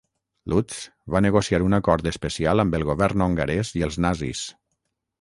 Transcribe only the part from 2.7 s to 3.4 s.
el govern